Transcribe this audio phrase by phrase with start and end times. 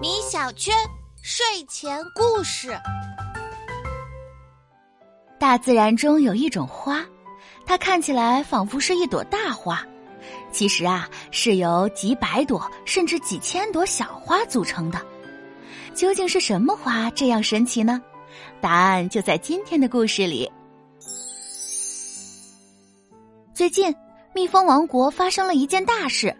[0.00, 0.74] 米小圈
[1.22, 2.74] 睡前故事。
[5.38, 7.04] 大自然中有一种花，
[7.66, 9.86] 它看起来仿佛是一朵大花，
[10.50, 14.98] 其实啊是由几百朵甚至几千朵小花组成的。
[15.94, 18.02] 究竟是什么花这样神奇呢？
[18.62, 20.50] 答案就在今天的故事里。
[23.52, 23.94] 最近，
[24.34, 26.34] 蜜蜂王国发生了一件大事，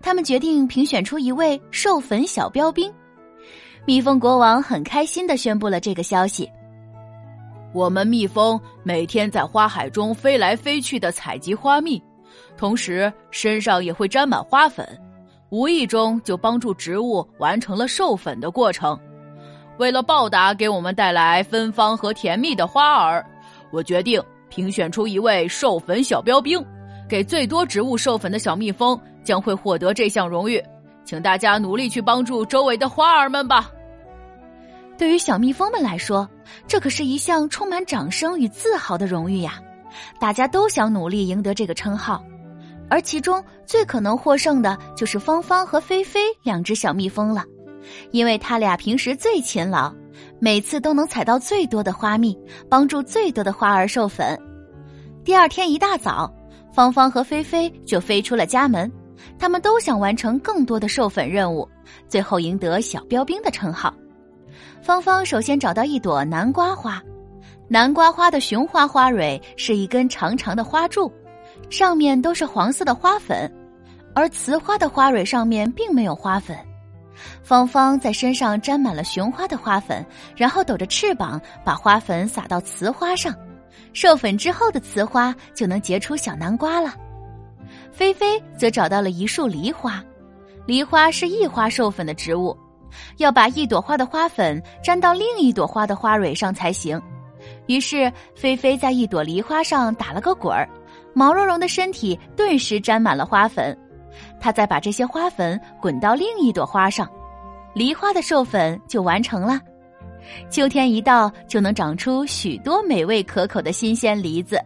[0.00, 2.92] 他们决定评选出一位授粉小标兵。
[3.84, 6.50] 蜜蜂国王很开心的宣布了这个消息。
[7.72, 12.02] 我们蜜蜂每天在花海中飞来飞去的采集花蜜，
[12.56, 14.86] 同时身上也会沾满花粉，
[15.50, 18.98] 无意中就帮助植物完成了授粉的过程。
[19.78, 23.24] 为了报答给我们带来芬芳和甜蜜的花儿，
[23.70, 24.22] 我决定。
[24.50, 26.58] 评选出一位授粉小标兵，
[27.06, 30.58] 给最多植物授粉的小蜜蜂将会获得这项荣誉，
[31.04, 33.70] 请大家努力去帮助周围的花儿们吧。
[34.96, 36.26] 对于小蜜蜂们来说，
[36.66, 39.60] 这可是一项充满掌声与自豪的荣誉呀！
[40.18, 42.24] 大家都想努力赢得这个称号，
[42.88, 47.44] 而其中最可能获胜的就是芳芳和菲菲两只小蜜蜂了，
[48.12, 49.92] 因为他俩平时最勤劳。
[50.40, 52.34] 每次都能采到最多的花蜜，
[52.70, 54.40] 帮助最多的花儿授粉。
[55.22, 56.32] 第二天一大早，
[56.72, 58.90] 芳芳和菲菲就飞出了家门，
[59.38, 61.68] 他们都想完成更多的授粉任务，
[62.08, 63.94] 最后赢得小标兵的称号。
[64.82, 67.02] 芳芳首先找到一朵南瓜花，
[67.68, 71.12] 南瓜花的雄花花蕊是一根长长的花柱，
[71.68, 73.52] 上面都是黄色的花粉，
[74.14, 76.56] 而雌花的花蕊上面并没有花粉。
[77.42, 80.04] 芳芳在身上沾满了雄花的花粉，
[80.36, 83.34] 然后抖着翅膀把花粉撒到雌花上，
[83.92, 86.94] 授粉之后的雌花就能结出小南瓜了。
[87.92, 90.02] 菲菲则找到了一束梨花，
[90.66, 92.56] 梨花是异花授粉的植物，
[93.16, 97.00] 要把一朵花的花粉粘到另一朵花的花蕊上才行。
[97.66, 100.68] 于是菲菲在一朵梨花上打了个滚儿，
[101.14, 103.76] 毛茸茸的身体顿时沾满了花粉。
[104.40, 107.08] 他再把这些花粉滚到另一朵花上，
[107.74, 109.60] 梨花的授粉就完成了。
[110.50, 114.60] 秋天一到，就能长出许多美味可口的新鲜梨子。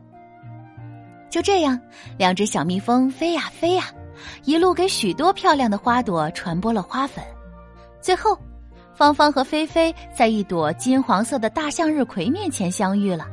[1.33, 1.81] 就这样，
[2.19, 3.85] 两只小蜜蜂飞呀飞呀，
[4.45, 7.25] 一路给许多漂亮的花朵传播了花粉。
[8.03, 8.39] 最后，
[8.95, 13.27] 芳芳和菲菲在一朵金黄色的大向日葵面前相遇了。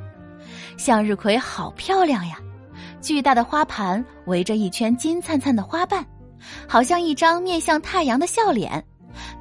[0.77, 2.37] 向日葵好漂亮呀！
[3.01, 6.05] 巨大的花盘围着一圈金灿灿的花瓣，
[6.69, 8.81] 好像一张面向太阳的笑脸。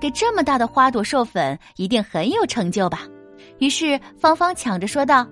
[0.00, 3.06] 给这么大的花朵授粉，一定很有成就吧？
[3.60, 5.24] 于是芳芳抢着说道：“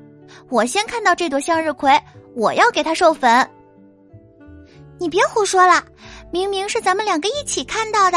[0.48, 1.90] 我先看到这朵向日葵，
[2.36, 3.50] 我要给它授粉。”
[4.98, 5.84] 你别胡说了，
[6.30, 8.16] 明明是咱们两个一起看到的。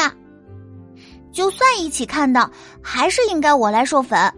[1.31, 2.49] 就算一起看到，
[2.81, 4.31] 还是应该我来授粉，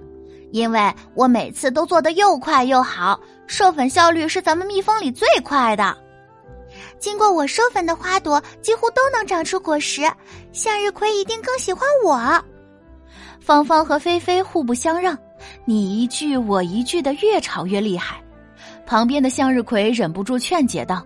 [0.52, 3.20] 因为我每次都做的又快又好。
[3.48, 5.96] 授粉效率是咱们蜜蜂里最快的。
[7.00, 10.04] 经过我授粉的花朵几乎都能长出果实，
[10.52, 12.44] 向日葵一定更喜欢我。
[13.40, 15.18] 芳芳和菲菲互不相让，
[15.66, 18.24] 你一句我一句的，越吵越厉害。
[18.92, 21.02] 旁边的向日葵忍不住劝解道：“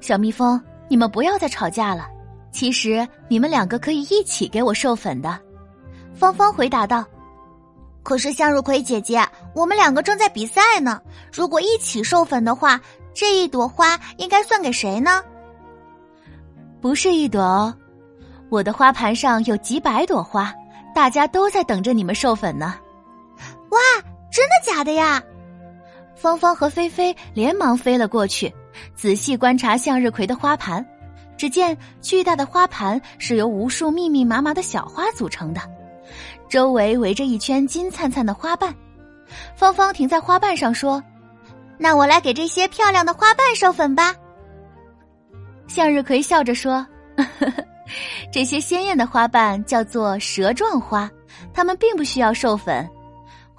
[0.00, 0.58] 小蜜蜂，
[0.88, 2.08] 你们不要再吵架了。
[2.50, 5.38] 其实你们两个可以一起给我授粉的。”
[6.16, 7.04] 芳芳回答道。
[8.02, 9.22] 可是向日葵姐姐，
[9.54, 10.98] 我们两个正在比赛呢。
[11.30, 12.80] 如果一起授粉的话，
[13.12, 15.22] 这一朵花应该算给谁呢？
[16.80, 17.74] 不是一朵哦，
[18.48, 20.50] 我的花盘上有几百朵花，
[20.94, 22.76] 大家都在等着你们授粉呢。
[23.68, 23.78] 哇，
[24.32, 25.22] 真的假的呀？
[26.20, 28.52] 芳芳和菲菲连忙飞了过去，
[28.94, 30.84] 仔细观察向日葵的花盘。
[31.38, 35.62] 只见巨大的花盘是由无数密密麻麻的小花组成的。
[36.46, 38.74] 周围围着一圈金灿灿的花瓣，
[39.56, 41.02] 芳芳停在花瓣上说
[41.78, 44.14] ：“那我来给这些漂亮的花瓣授粉吧。”
[45.66, 47.50] 向日葵笑着说呵呵
[48.30, 51.10] ：“这些鲜艳的花瓣叫做蛇状花，
[51.54, 52.86] 它们并不需要授粉。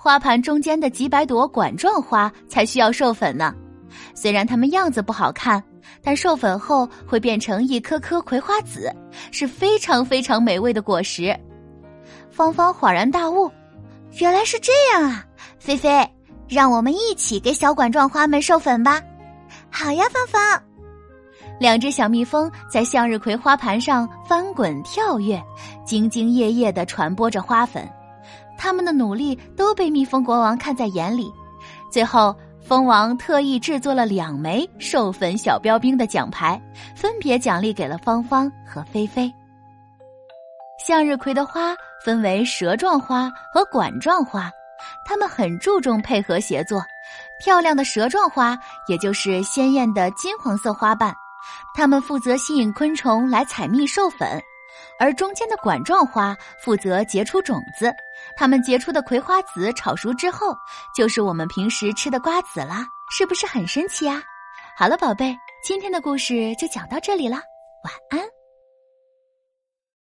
[0.03, 3.53] 花盘中间的几百朵管状花才需要授粉呢。
[4.15, 5.63] 虽然它们样子不好看，
[6.01, 8.91] 但授粉后会变成一颗颗葵花籽，
[9.31, 11.39] 是非常非常美味的果实。”
[12.31, 13.47] 芳芳恍然大悟，
[14.17, 15.23] 原来是这样啊！
[15.59, 16.09] 菲菲，
[16.49, 18.99] 让我们一起给小管状花们授粉吧。
[19.69, 20.63] 好呀，芳芳。
[21.59, 25.39] 两只小蜜蜂在向日葵花盘上翻滚跳跃，
[25.85, 27.87] 兢兢业业的传播着花粉。
[28.61, 31.33] 他们的努力都被蜜蜂国王看在眼里。
[31.91, 36.61] 最后，蜂王特意制作了两枚授粉小标兵的奖牌，
[36.95, 39.33] 分别奖励给了芳芳和菲菲。
[40.85, 41.75] 向日葵的花
[42.05, 44.47] 分为蛇状花和管状花，
[45.07, 46.83] 它们很注重配合协作。
[47.43, 48.55] 漂亮的蛇状花，
[48.87, 51.11] 也就是鲜艳的金黄色花瓣，
[51.73, 54.39] 它们负责吸引昆虫来采蜜授粉；
[54.99, 57.91] 而中间的管状花负责结出种子，
[58.35, 60.55] 它们结出的葵花籽炒熟之后，
[60.95, 64.21] 就是我们平时吃的瓜子啦，是不是很神奇啊？
[64.77, 67.35] 好了，宝贝，今天的故事就讲到这里了，
[67.83, 68.40] 晚安。